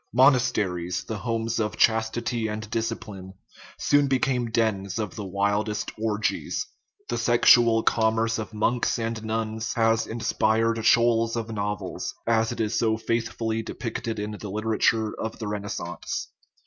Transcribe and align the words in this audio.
Monasteries, 0.13 1.03
the 1.03 1.19
homes 1.19 1.59
of 1.59 1.77
chastity 1.77 2.47
and 2.47 2.67
discipline, 2.71 3.35
soon 3.77 4.07
became 4.07 4.49
dens 4.49 4.97
of 4.97 5.13
the 5.15 5.23
wildest 5.23 5.91
orgies; 5.95 6.65
the 7.07 7.19
sexual 7.19 7.83
commerce 7.83 8.39
of 8.39 8.51
monks 8.51 8.97
and 8.97 9.23
nuns 9.23 9.73
has 9.75 10.07
inspired 10.07 10.83
shoals 10.83 11.35
of 11.35 11.51
novels, 11.53 12.15
as 12.25 12.51
it 12.51 12.59
is 12.59 12.79
so 12.79 12.97
faithfully 12.97 13.61
depicted 13.61 14.17
in 14.17 14.31
the 14.31 14.49
literature 14.49 15.13
of 15.19 15.37
the 15.37 15.47
Renaissance. 15.47 16.29